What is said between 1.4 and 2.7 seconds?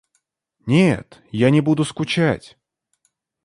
не буду скучать.